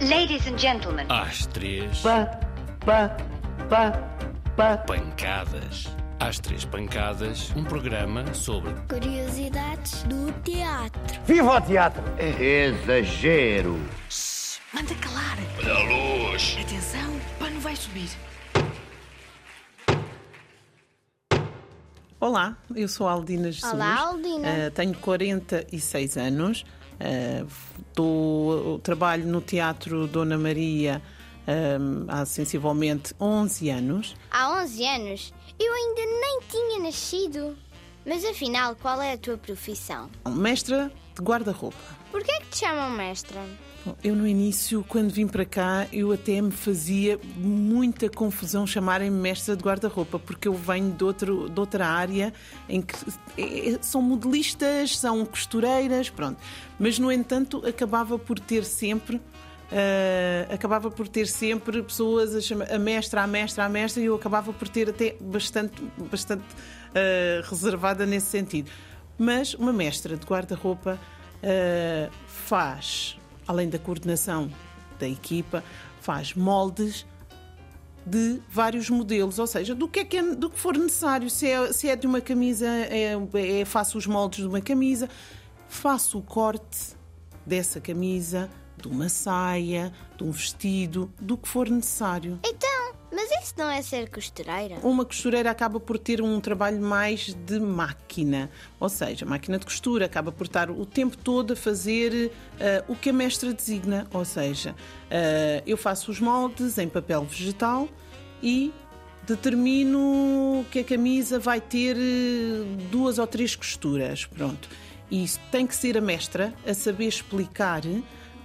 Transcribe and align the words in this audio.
Ladies 0.00 0.46
and 0.46 0.58
gentlemen. 0.58 1.06
Às 1.08 1.46
três, 1.46 2.00
Pá, 2.00 2.26
pá, 2.84 3.16
pá, 3.68 3.92
pá. 4.56 4.76
pancadas. 4.78 5.86
Às 6.20 6.38
três 6.38 6.64
pancadas, 6.64 7.52
um 7.56 7.64
programa 7.64 8.32
sobre 8.34 8.72
Curiosidades 8.88 10.02
do 10.04 10.32
teatro. 10.42 11.20
Viva 11.26 11.56
o 11.56 11.60
teatro! 11.60 12.02
Exagero. 12.18 13.78
Manda 14.72 14.94
calar. 14.96 15.38
Olha 15.58 15.74
a 15.74 16.28
luz. 16.30 16.56
Atenção, 16.60 17.16
o 17.16 17.20
pano 17.38 17.60
vai 17.60 17.76
subir. 17.76 18.10
Olá, 22.20 22.56
eu 22.74 22.88
sou 22.88 23.06
a 23.06 23.12
Aldina 23.12 23.52
Jesus. 23.52 23.72
Olá, 23.72 23.98
Aldina. 24.00 24.48
Eh, 24.48 24.70
tenho 24.70 24.94
46 24.94 26.16
anos. 26.16 26.64
Eh, 27.00 27.44
dou- 27.94 28.78
trabalho 28.80 29.26
no 29.26 29.40
Teatro 29.40 30.06
Dona 30.06 30.36
Maria 30.38 31.00
eh, 31.46 31.76
há 32.08 32.24
sensivelmente 32.24 33.14
11 33.20 33.70
anos. 33.70 34.14
Há 34.30 34.62
11 34.62 34.84
anos 34.86 35.34
eu 35.58 35.72
ainda 35.72 36.00
nem 36.20 36.40
tinha 36.48 36.78
nascido. 36.80 37.56
Mas 38.06 38.24
afinal, 38.24 38.76
qual 38.76 39.00
é 39.00 39.12
a 39.14 39.18
tua 39.18 39.36
profissão? 39.38 40.10
Mestra 40.28 40.92
de 41.14 41.22
guarda-roupa. 41.22 41.76
Por 42.10 42.22
que 42.22 42.30
é 42.30 42.40
que 42.40 42.46
te 42.48 42.58
chamam 42.58 42.90
mestra? 42.90 43.40
Bom, 43.84 43.96
Eu 44.04 44.14
no 44.14 44.26
início, 44.26 44.84
quando 44.88 45.10
vim 45.10 45.26
para 45.26 45.44
cá, 45.44 45.86
eu 45.92 46.12
até 46.12 46.40
me 46.40 46.50
fazia 46.50 47.18
muita 47.36 48.08
confusão 48.08 48.66
chamarem-me 48.66 49.16
mestra 49.16 49.56
de 49.56 49.62
guarda-roupa, 49.62 50.18
porque 50.18 50.48
eu 50.48 50.54
venho 50.54 50.90
de, 50.92 51.04
outro, 51.04 51.48
de 51.48 51.58
outra 51.58 51.86
área 51.86 52.32
em 52.68 52.80
que 52.82 52.94
eh, 53.38 53.78
são 53.80 54.00
modelistas, 54.02 54.98
são 54.98 55.24
costureiras, 55.24 56.08
pronto. 56.10 56.38
Mas, 56.78 56.98
no 56.98 57.10
entanto, 57.10 57.66
acabava 57.66 58.18
por 58.18 58.38
ter 58.38 58.64
sempre. 58.64 59.20
Eh, 59.76 60.46
acabava 60.52 60.88
por 60.88 61.08
ter 61.08 61.26
sempre 61.26 61.82
pessoas 61.82 62.32
a 62.32 62.40
chamar 62.40 62.72
a 62.72 62.78
mestra, 62.78 63.22
a 63.22 63.26
mestra, 63.26 63.64
a 63.64 63.68
mestra, 63.68 64.00
e 64.00 64.06
eu 64.06 64.14
acabava 64.14 64.52
por 64.52 64.68
ter 64.68 64.88
até 64.88 65.16
bastante, 65.20 65.82
bastante 66.08 66.44
eh, 66.94 67.42
reservada 67.44 68.06
nesse 68.06 68.26
sentido. 68.26 68.70
Mas 69.18 69.52
uma 69.54 69.72
mestra 69.72 70.16
de 70.16 70.24
guarda-roupa 70.24 70.96
eh, 71.42 72.08
faz, 72.28 73.18
além 73.48 73.68
da 73.68 73.78
coordenação 73.80 74.48
da 75.00 75.08
equipa, 75.08 75.64
faz 76.00 76.34
moldes 76.34 77.04
de 78.06 78.40
vários 78.48 78.88
modelos, 78.88 79.40
ou 79.40 79.46
seja, 79.46 79.74
do 79.74 79.88
que, 79.88 80.00
é 80.00 80.04
que 80.04 80.16
é- 80.18 80.34
do 80.36 80.50
que 80.50 80.58
for 80.60 80.76
necessário. 80.76 81.28
Se 81.28 81.48
é, 81.48 81.72
se 81.72 81.88
é 81.88 81.96
de 81.96 82.06
uma 82.06 82.20
camisa, 82.20 82.68
é, 82.68 83.14
é- 83.14 83.64
faço 83.64 83.98
os 83.98 84.06
moldes 84.06 84.40
de 84.40 84.46
uma 84.46 84.60
camisa, 84.60 85.08
faço 85.68 86.18
o 86.18 86.22
corte 86.22 86.94
dessa 87.44 87.80
camisa, 87.80 88.48
de 88.76 88.88
uma 88.88 89.08
saia, 89.08 89.92
de 90.16 90.24
um 90.24 90.30
vestido, 90.30 91.12
do 91.20 91.36
que 91.36 91.48
for 91.48 91.68
necessário. 91.68 92.38
Então, 92.44 92.94
mas 93.14 93.30
isso 93.42 93.54
não 93.56 93.70
é 93.70 93.80
ser 93.80 94.10
costureira? 94.10 94.76
Uma 94.82 95.04
costureira 95.04 95.48
acaba 95.48 95.78
por 95.78 95.98
ter 95.98 96.20
um 96.20 96.40
trabalho 96.40 96.80
mais 96.82 97.32
de 97.32 97.60
máquina, 97.60 98.50
ou 98.80 98.88
seja, 98.88 99.24
máquina 99.24 99.56
de 99.56 99.64
costura, 99.64 100.06
acaba 100.06 100.32
por 100.32 100.46
estar 100.46 100.68
o 100.68 100.84
tempo 100.84 101.16
todo 101.16 101.52
a 101.52 101.56
fazer 101.56 102.32
eh, 102.58 102.82
o 102.88 102.96
que 102.96 103.10
a 103.10 103.12
mestra 103.12 103.52
designa, 103.52 104.06
ou 104.12 104.24
seja, 104.24 104.74
eh, 105.08 105.62
eu 105.64 105.76
faço 105.76 106.10
os 106.10 106.18
moldes 106.18 106.76
em 106.76 106.88
papel 106.88 107.24
vegetal 107.24 107.88
e 108.42 108.72
determino 109.24 110.66
que 110.70 110.80
a 110.80 110.84
camisa 110.84 111.38
vai 111.38 111.60
ter 111.60 111.96
eh, 111.96 112.64
duas 112.90 113.20
ou 113.20 113.26
três 113.28 113.54
costuras, 113.54 114.26
pronto. 114.26 114.68
E 115.08 115.22
isso 115.22 115.38
tem 115.52 115.66
que 115.66 115.76
ser 115.76 115.96
a 115.96 116.00
mestra 116.00 116.52
a 116.66 116.74
saber 116.74 117.06
explicar 117.06 117.82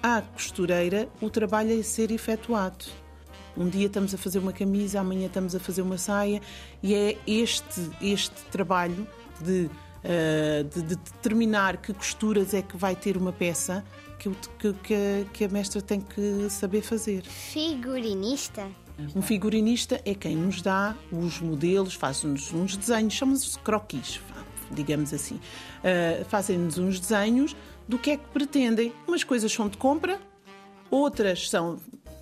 à 0.02 0.22
costureira 0.22 1.10
o 1.22 1.30
trabalho 1.30 1.80
a 1.80 1.84
ser 1.84 2.12
efetuado. 2.12 2.86
Um 3.58 3.68
dia 3.68 3.88
estamos 3.88 4.14
a 4.14 4.18
fazer 4.18 4.40
uma 4.40 4.54
camisa, 4.54 5.00
amanhã 5.00 5.28
estamos 5.28 5.54
a 5.56 5.60
fazer 5.60 5.82
uma 5.82 5.98
saia, 5.98 6.42
e 6.82 6.94
é 6.96 7.18
este, 7.28 7.82
este 8.02 8.36
trabalho 8.52 9.06
de, 9.42 9.70
eh, 10.04 10.64
de- 10.74 10.82
de 10.84 10.96
determinar 10.96 11.78
que 11.78 11.94
costuras 11.94 12.54
é 12.54 12.62
que 12.62 12.78
vai 12.78 12.96
ter 12.96 13.18
uma 13.18 13.34
peça 13.34 13.84
que, 14.18 14.30
que- 14.60 14.74
que 14.84 14.94
a- 14.94 15.26
que 15.34 15.44
a 15.46 15.50
mestra 15.50 15.82
tem 15.82 16.00
que 16.00 16.48
saber 16.50 16.82
fazer. 16.82 17.24
Figurinista? 17.24 18.68
Um 19.16 19.22
figurinista 19.22 20.02
é 20.06 20.14
quem 20.14 20.36
nos 20.36 20.62
dá 20.62 20.94
os 21.12 21.40
modelos, 21.40 21.94
faz-nos 21.94 22.54
uns 22.54 22.76
desenhos, 22.76 23.14
chamam-se 23.14 23.58
croquis, 23.60 24.20
digamos 24.72 25.14
assim. 25.14 25.36
Uh, 25.36 26.26
Fazem-nos 26.26 26.78
uns 26.78 27.00
desenhos 27.00 27.56
do 27.88 27.98
que 27.98 28.12
é 28.12 28.18
que 28.18 28.28
pretendem. 28.34 28.94
Umas 29.08 29.24
coisas 29.24 29.52
são 29.52 29.68
de 29.68 29.78
compra, 29.78 30.20
outras 30.90 31.50
são 31.50 31.80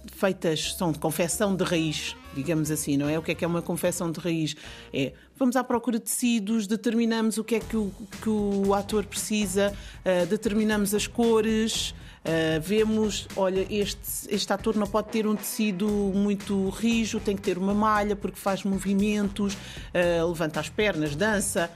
feitas, 0.08 0.74
são 0.74 0.92
de 0.92 1.00
confecção 1.00 1.56
de 1.56 1.64
raiz, 1.64 2.16
digamos 2.34 2.72
assim, 2.72 2.98
não 2.98 3.08
é? 3.08 3.20
O 3.20 3.22
que 3.22 3.32
é 3.32 3.36
que 3.36 3.46
é 3.46 3.48
uma 3.48 3.62
confecção 3.62 4.12
de 4.12 4.20
raiz? 4.20 4.56
É, 4.94 5.14
vamos 5.36 5.56
à 5.56 5.64
procura 5.64 6.00
de 6.00 6.06
tecidos, 6.06 6.66
determinamos 6.66 7.38
o 7.38 7.44
que 7.44 7.56
é 7.56 7.60
que 7.60 7.78
o, 7.78 7.92
que 8.22 8.30
o 8.30 8.74
ator 8.74 9.06
precisa, 9.06 9.74
uh, 10.04 10.26
determinamos 10.26 10.94
as 10.94 11.08
cores, 11.08 11.94
Uh, 12.28 12.60
vemos, 12.60 13.26
olha, 13.38 13.66
este, 13.70 14.36
este 14.36 14.52
ator 14.52 14.76
não 14.76 14.86
pode 14.86 15.08
ter 15.08 15.26
um 15.26 15.34
tecido 15.34 15.88
muito 15.88 16.68
rijo, 16.72 17.22
tem 17.22 17.38
que 17.38 17.42
ter 17.42 17.58
uma 17.58 17.74
malha 17.74 18.18
porque 18.18 18.38
faz 18.38 18.66
movimentos, 18.66 19.54
uh, 19.54 20.28
levanta 20.28 20.60
as 20.60 20.68
pernas, 20.68 21.16
dança. 21.16 21.72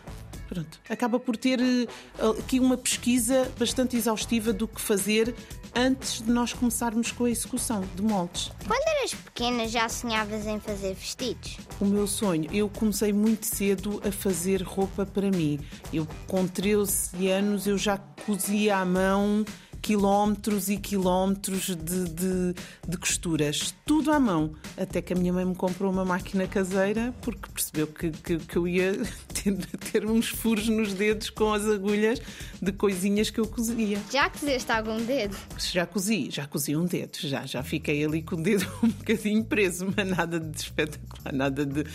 Pronto. 0.51 0.81
Acaba 0.89 1.17
por 1.17 1.37
ter 1.37 1.61
uh, 1.61 2.31
aqui 2.37 2.59
uma 2.59 2.75
pesquisa 2.75 3.49
bastante 3.57 3.95
exaustiva 3.95 4.51
do 4.51 4.67
que 4.67 4.81
fazer 4.81 5.33
antes 5.73 6.21
de 6.21 6.29
nós 6.29 6.51
começarmos 6.51 7.09
com 7.09 7.23
a 7.23 7.29
execução 7.29 7.81
de 7.95 8.01
moldes. 8.01 8.51
Quando 8.67 8.85
eras 8.97 9.13
pequena 9.13 9.65
já 9.65 9.87
sonhavas 9.87 10.45
em 10.45 10.59
fazer 10.59 10.93
vestidos? 10.93 11.57
O 11.79 11.85
meu 11.85 12.05
sonho, 12.05 12.49
eu 12.51 12.67
comecei 12.67 13.13
muito 13.13 13.45
cedo 13.45 14.01
a 14.05 14.11
fazer 14.11 14.61
roupa 14.61 15.05
para 15.05 15.31
mim. 15.31 15.57
Eu, 15.93 16.05
com 16.27 16.45
13 16.45 17.29
anos, 17.29 17.65
eu 17.65 17.77
já 17.77 17.97
cozia 17.97 18.75
à 18.75 18.83
mão 18.83 19.45
quilómetros 19.81 20.69
e 20.69 20.77
quilómetros 20.77 21.75
de, 21.75 22.05
de, 22.09 22.55
de 22.87 22.97
costuras, 22.97 23.73
tudo 23.85 24.11
à 24.11 24.19
mão. 24.19 24.53
Até 24.77 25.01
que 25.01 25.13
a 25.13 25.15
minha 25.15 25.33
mãe 25.33 25.43
me 25.43 25.55
comprou 25.55 25.91
uma 25.91 26.05
máquina 26.05 26.47
caseira 26.47 27.13
porque 27.21 27.49
percebeu 27.51 27.87
que, 27.87 28.11
que, 28.11 28.37
que 28.37 28.55
eu 28.57 28.67
ia 28.67 28.93
ter, 29.33 29.55
ter 29.91 30.05
uns 30.05 30.29
furos 30.29 30.69
nos 30.69 30.93
dedos 30.93 31.29
com 31.29 31.53
as 31.53 31.65
agulhas 31.65 32.21
de 32.61 32.71
coisinhas 32.71 33.29
que 33.29 33.39
eu 33.39 33.47
cozia. 33.47 33.99
Já 34.11 34.29
cozeste 34.29 34.71
algum 34.71 35.03
dedo? 35.03 35.35
Já 35.57 35.85
cozi, 35.85 36.29
já 36.29 36.45
cozi 36.45 36.75
um 36.75 36.85
dedo, 36.85 37.17
já, 37.19 37.45
já 37.45 37.63
fiquei 37.63 38.03
ali 38.05 38.21
com 38.21 38.35
o 38.35 38.43
dedo 38.43 38.67
um 38.83 38.89
bocadinho 38.89 39.43
preso, 39.43 39.91
mas 39.95 40.07
nada 40.07 40.39
de 40.39 40.57
espetacular, 40.57 41.33
nada 41.33 41.65
de, 41.65 41.85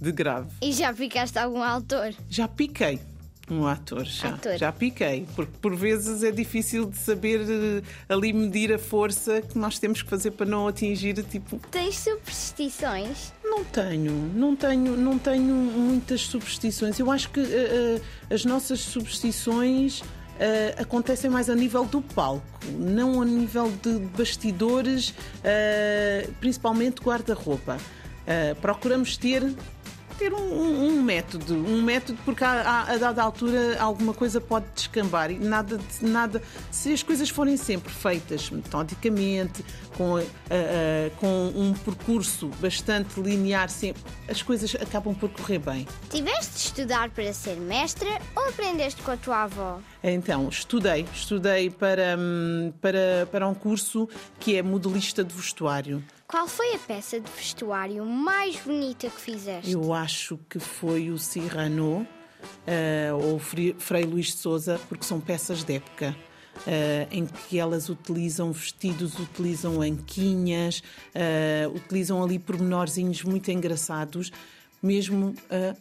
de 0.00 0.12
grave. 0.12 0.50
E 0.62 0.72
já 0.72 0.94
ficaste 0.94 1.38
algum 1.38 1.62
autor? 1.62 2.14
Já 2.28 2.48
piquei 2.48 2.98
um 3.50 3.66
ator, 3.66 4.04
já, 4.04 4.28
Ator. 4.30 4.56
já 4.56 4.72
piquei, 4.72 5.26
porque 5.36 5.52
por 5.60 5.74
vezes 5.76 6.22
é 6.22 6.30
difícil 6.30 6.86
de 6.86 6.96
saber 6.96 7.40
eh, 7.42 7.82
ali 8.08 8.32
medir 8.32 8.72
a 8.72 8.78
força 8.78 9.42
que 9.42 9.58
nós 9.58 9.78
temos 9.78 10.00
que 10.02 10.08
fazer 10.08 10.30
para 10.30 10.46
não 10.46 10.66
atingir, 10.66 11.22
tipo, 11.24 11.60
Tens 11.70 11.98
superstições? 11.98 13.32
não 13.44 13.62
tenho, 13.64 14.12
não 14.34 14.56
tenho, 14.56 14.96
não 14.96 15.18
tenho 15.18 15.54
muitas 15.54 16.22
superstições. 16.22 16.98
Eu 16.98 17.10
acho 17.10 17.30
que 17.30 17.40
eh, 17.40 18.00
eh, 18.30 18.34
as 18.34 18.44
nossas 18.44 18.80
superstições 18.80 20.02
eh, 20.40 20.74
acontecem 20.78 21.30
mais 21.30 21.48
a 21.50 21.54
nível 21.54 21.84
do 21.84 22.00
palco, 22.02 22.42
não 22.78 23.20
a 23.22 23.24
nível 23.24 23.70
de 23.82 23.98
bastidores, 24.16 25.14
principalmente 26.40 27.00
guarda-roupa. 27.00 27.76
Procuramos 28.60 29.16
ter 29.18 29.54
ter 30.14 30.32
um, 30.32 30.38
um- 30.38 30.88
um 30.88 31.02
método, 31.02 31.54
um 31.54 31.82
método 31.82 32.18
porque 32.24 32.42
a, 32.44 32.82
a, 32.88 32.96
dada 32.96 33.22
altura 33.22 33.76
alguma 33.80 34.14
coisa 34.14 34.40
pode 34.40 34.66
descambar 34.74 35.30
e 35.30 35.38
nada, 35.38 35.78
nada 36.00 36.42
se 36.70 36.92
as 36.92 37.02
coisas 37.02 37.28
forem 37.28 37.56
sempre 37.56 37.92
feitas 37.92 38.50
metodicamente, 38.50 39.64
com, 39.96 40.16
a- 40.16 40.20
a- 40.20 40.24
a- 40.24 41.10
com 41.18 41.52
um 41.54 41.72
percurso 41.74 42.48
bastante 42.60 43.20
linear, 43.20 43.68
sempre, 43.68 44.02
as 44.28 44.42
coisas 44.42 44.74
acabam 44.76 45.14
por 45.14 45.28
correr 45.30 45.58
bem. 45.58 45.86
Tiveste 46.10 46.52
de 46.52 46.58
estudar 46.58 47.10
para 47.10 47.32
ser 47.32 47.56
mestra 47.56 48.08
ou 48.36 48.48
aprendeste 48.48 49.02
com 49.02 49.10
a 49.10 49.16
tua 49.16 49.42
avó? 49.44 49.80
Então, 50.02 50.48
estudei, 50.48 51.06
estudei 51.14 51.70
para, 51.70 52.16
hum, 52.18 52.72
para, 52.80 53.26
para 53.30 53.48
um 53.48 53.54
curso 53.54 54.08
que 54.38 54.56
é 54.56 54.62
modelista 54.62 55.24
de 55.24 55.34
vestuário. 55.34 56.02
Qual 56.34 56.48
foi 56.48 56.74
a 56.74 56.78
peça 56.80 57.20
de 57.20 57.30
vestuário 57.30 58.04
mais 58.04 58.56
bonita 58.56 59.08
que 59.08 59.20
fizeste? 59.20 59.70
Eu 59.70 59.94
acho 59.94 60.36
que 60.50 60.58
foi 60.58 61.08
o 61.08 61.16
Cyrano 61.16 62.04
eh, 62.66 63.12
ou 63.12 63.38
Frei 63.38 64.02
Luís 64.02 64.26
de 64.26 64.38
Souza, 64.38 64.80
porque 64.88 65.04
são 65.04 65.20
peças 65.20 65.62
de 65.62 65.74
época. 65.74 66.12
eh, 66.66 67.06
em 67.12 67.24
que 67.24 67.56
elas 67.56 67.88
utilizam 67.88 68.50
vestidos, 68.50 69.16
utilizam 69.16 69.80
anquinhas, 69.80 70.82
eh, 71.14 71.68
utilizam 71.72 72.20
ali 72.20 72.40
pormenorzinhos 72.40 73.22
muito 73.22 73.52
engraçados, 73.52 74.32
mesmo 74.82 75.36
a 75.48 75.76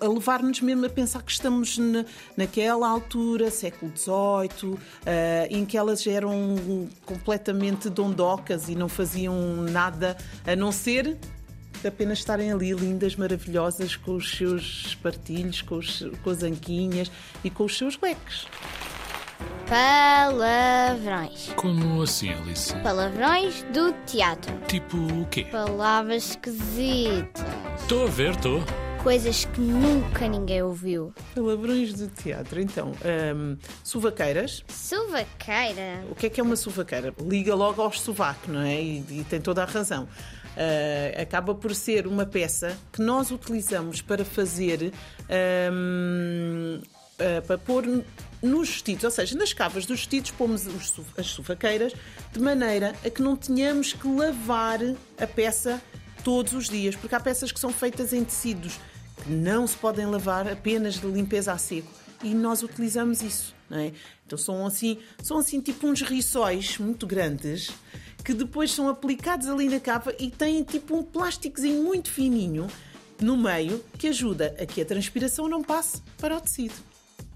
a, 0.00 0.06
a 0.06 0.08
levar-nos 0.08 0.60
mesmo 0.60 0.86
a 0.86 0.88
pensar 0.88 1.22
que 1.22 1.32
estamos 1.32 1.78
na, 1.78 2.04
naquela 2.36 2.88
altura, 2.88 3.50
século 3.50 3.92
XVIII, 3.96 4.78
eh, 5.04 5.48
em 5.50 5.64
que 5.64 5.76
elas 5.76 6.06
eram 6.06 6.88
completamente 7.04 7.88
dondocas 7.88 8.68
e 8.68 8.74
não 8.74 8.88
faziam 8.88 9.34
nada 9.62 10.16
a 10.46 10.54
não 10.54 10.72
ser 10.72 11.16
apenas 11.84 12.18
estarem 12.18 12.50
ali 12.50 12.72
lindas, 12.72 13.16
maravilhosas, 13.16 13.96
com 13.96 14.16
os 14.16 14.36
seus 14.36 14.94
partilhos, 14.96 15.62
com, 15.62 15.76
os, 15.76 16.04
com 16.22 16.30
as 16.30 16.42
anquinhas 16.42 17.10
e 17.44 17.50
com 17.50 17.64
os 17.64 17.76
seus 17.76 17.98
leques. 18.00 18.46
Palavrões. 19.68 21.52
Como 21.56 22.02
assim, 22.02 22.30
Alice? 22.30 22.74
Palavrões 22.76 23.64
do 23.72 23.92
teatro. 24.06 24.56
Tipo 24.68 24.96
o 24.96 25.26
quê? 25.26 25.44
Palavras 25.50 26.30
esquisitas. 26.30 27.44
Estou 27.80 28.04
a 28.04 28.10
ver, 28.10 28.30
estou. 28.30 28.62
Coisas 29.06 29.44
que 29.44 29.60
nunca 29.60 30.26
ninguém 30.26 30.64
ouviu. 30.64 31.14
Palavrões 31.32 31.94
de 31.94 32.08
teatro. 32.08 32.60
Então, 32.60 32.90
hum, 33.36 33.56
suvaqueiras. 33.84 34.64
Suvaqueira. 34.66 36.04
O 36.10 36.16
que 36.16 36.26
é 36.26 36.28
que 36.28 36.40
é 36.40 36.42
uma 36.42 36.56
suvaqueira? 36.56 37.14
Liga 37.20 37.54
logo 37.54 37.80
ao 37.80 37.92
sovaco, 37.92 38.50
não 38.50 38.62
é? 38.62 38.82
E, 38.82 39.04
e 39.08 39.24
tem 39.30 39.40
toda 39.40 39.62
a 39.62 39.64
razão. 39.64 40.08
Uh, 40.56 41.22
acaba 41.22 41.54
por 41.54 41.72
ser 41.72 42.08
uma 42.08 42.26
peça 42.26 42.76
que 42.92 43.00
nós 43.00 43.30
utilizamos 43.30 44.02
para 44.02 44.24
fazer. 44.24 44.92
hum, 45.72 46.80
uh, 46.82 47.46
para 47.46 47.58
pôr 47.58 47.84
nos 48.42 48.70
vestidos, 48.70 49.04
ou 49.04 49.10
seja, 49.12 49.38
nas 49.38 49.52
cavas 49.52 49.86
dos 49.86 50.00
vestidos, 50.00 50.32
pomos 50.32 50.66
os 50.66 50.92
as 51.16 51.26
suvaqueiras 51.28 51.92
de 52.32 52.40
maneira 52.40 52.92
a 53.04 53.08
que 53.08 53.22
não 53.22 53.36
tenhamos 53.36 53.92
que 53.92 54.08
lavar 54.08 54.80
a 55.16 55.26
peça 55.28 55.80
todos 56.24 56.54
os 56.54 56.68
dias, 56.68 56.96
porque 56.96 57.14
há 57.14 57.20
peças 57.20 57.52
que 57.52 57.60
são 57.60 57.70
feitas 57.70 58.12
em 58.12 58.24
tecidos 58.24 58.80
não 59.28 59.66
se 59.66 59.76
podem 59.76 60.06
lavar 60.06 60.48
apenas 60.48 60.94
de 60.94 61.06
limpeza 61.06 61.52
a 61.52 61.58
seco 61.58 61.90
e 62.22 62.34
nós 62.34 62.62
utilizamos 62.62 63.22
isso, 63.22 63.54
não 63.68 63.78
é? 63.78 63.92
Então 64.26 64.38
são 64.38 64.66
assim, 64.66 64.98
são 65.22 65.38
assim 65.38 65.60
tipo 65.60 65.86
uns 65.86 66.02
riçóis 66.02 66.78
muito 66.78 67.06
grandes 67.06 67.70
que 68.24 68.34
depois 68.34 68.72
são 68.72 68.88
aplicados 68.88 69.46
ali 69.46 69.68
na 69.68 69.78
cava 69.78 70.14
e 70.18 70.30
têm 70.30 70.62
tipo 70.64 70.96
um 70.96 71.02
plásticozinho 71.02 71.82
muito 71.82 72.10
fininho 72.10 72.66
no 73.20 73.36
meio 73.36 73.84
que 73.98 74.08
ajuda 74.08 74.54
a 74.60 74.66
que 74.66 74.80
a 74.80 74.84
transpiração 74.84 75.48
não 75.48 75.62
passe 75.62 76.02
para 76.18 76.36
o 76.36 76.40
tecido. 76.40 76.74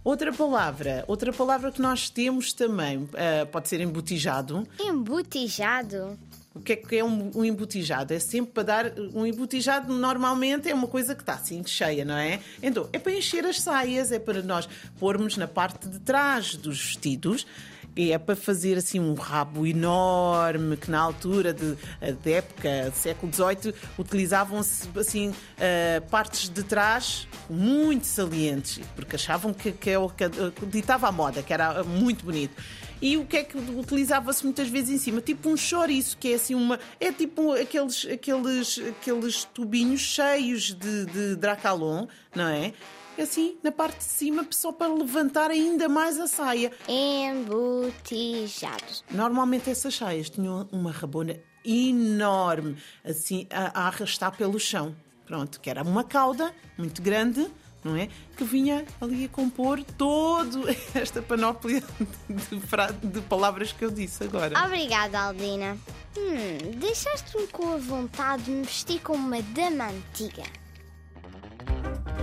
Outra 0.03 0.33
palavra, 0.33 1.05
outra 1.07 1.33
palavra 1.33 1.71
que 1.71 1.81
nós 1.81 2.09
temos 2.09 2.53
também 2.53 3.09
ah, 3.15 3.47
pode 3.47 3.69
ser 3.69 3.81
embotijado. 3.81 4.67
Embotijado. 4.81 6.19
O 6.53 6.59
que 6.59 6.73
é 6.73 6.77
que 6.77 6.97
é 6.97 7.05
um, 7.05 7.31
um 7.35 7.45
embotijado? 7.45 8.13
É 8.13 8.19
sempre 8.19 8.53
para 8.53 8.63
dar. 8.65 8.93
Um 9.15 9.25
embotijado 9.25 9.93
normalmente 9.93 10.69
é 10.69 10.75
uma 10.75 10.89
coisa 10.89 11.15
que 11.15 11.23
está 11.23 11.35
assim 11.35 11.65
cheia, 11.65 12.05
não 12.05 12.17
é? 12.17 12.41
Então, 12.61 12.89
é 12.93 12.99
para 12.99 13.13
encher 13.13 13.47
as 13.47 13.61
saias, 13.61 14.11
é 14.11 14.19
para 14.19 14.43
nós 14.43 14.69
pormos 14.99 15.37
na 15.37 15.47
parte 15.47 15.89
de 15.89 16.01
trás 16.01 16.57
dos 16.57 16.83
vestidos. 16.83 17.47
E 17.97 18.13
é 18.13 18.19
para 18.19 18.37
fazer 18.37 18.79
assim 18.79 19.01
um 19.01 19.15
rabo 19.15 19.67
enorme 19.67 20.77
que 20.77 20.91
na 20.91 21.01
altura 21.01 21.53
de, 21.53 21.77
de 22.23 22.33
época 22.33 22.93
século 22.95 23.33
XVIII 23.33 23.75
utilizavam-se 23.99 24.89
assim 24.97 25.35
ah, 25.59 26.01
partes 26.11 26.49
de 26.49 26.63
trás 26.63 27.27
muito 27.49 28.07
salientes 28.07 28.81
porque 28.95 29.17
achavam 29.17 29.53
que, 29.53 29.73
que 29.73 29.91
é 29.91 29.97
que 30.17 30.51
que 30.53 30.67
ditava 30.67 31.09
a 31.09 31.13
moda, 31.13 31.43
que 31.43 31.53
era 31.53 31.83
muito 31.83 32.25
bonito. 32.25 32.55
E 33.03 33.17
o 33.17 33.25
que 33.25 33.39
é 33.39 33.45
que 33.45 33.57
utilizava-se 33.57 34.45
muitas 34.45 34.69
vezes 34.69 34.91
em 34.91 34.99
cima? 34.99 35.21
Tipo 35.23 35.49
um 35.49 35.57
chouriço, 35.57 36.19
que 36.19 36.33
é 36.33 36.35
assim 36.35 36.55
uma. 36.55 36.79
É 36.99 37.11
tipo 37.11 37.53
aqueles, 37.53 38.07
aqueles, 38.07 38.79
aqueles 38.79 39.45
tubinhos 39.45 40.01
cheios 40.01 40.75
de, 40.75 41.07
de 41.07 41.37
dracalon, 41.37 42.07
não 42.35 42.47
é? 42.47 42.75
Assim, 43.21 43.59
na 43.63 43.71
parte 43.71 43.99
de 43.99 44.05
cima, 44.05 44.47
só 44.51 44.73
para 44.73 44.93
levantar 44.93 45.51
ainda 45.51 45.89
mais 45.89 46.19
a 46.19 46.27
saia. 46.27 46.73
Embotijado. 46.89 48.83
Normalmente 49.11 49.69
essas 49.69 49.95
saias 49.95 50.31
tinham 50.31 50.67
uma 50.73 50.91
rabona 50.91 51.39
enorme, 51.65 52.77
assim, 53.05 53.47
a, 53.51 53.81
a 53.81 53.89
arrastar 53.89 54.35
pelo 54.37 54.59
chão. 54.59 54.97
Pronto, 55.27 55.61
que 55.61 55.69
era 55.69 55.83
uma 55.83 56.03
cauda 56.03 56.55
muito 56.79 57.03
grande, 57.03 57.47
não 57.85 57.95
é? 57.95 58.09
Que 58.37 58.45
vinha 58.45 58.85
ali 59.01 59.27
a 59.27 59.29
compor 59.29 59.85
todo 59.97 60.65
esta 60.95 61.23
panóplia 61.23 61.83
de, 62.29 63.09
de 63.09 63.21
palavras 63.23 63.71
que 63.73 63.85
eu 63.85 63.91
disse 63.91 64.25
agora. 64.25 64.59
Obrigada, 64.65 65.21
Aldina. 65.21 65.77
Hum, 66.17 66.73
deixaste-me 66.79 67.47
com 67.49 67.75
a 67.75 67.77
vontade 67.77 68.45
de 68.45 68.51
me 68.51 68.65
vestir 68.65 69.01
como 69.01 69.25
uma 69.25 69.43
dama 69.43 69.89
antiga. 69.89 70.43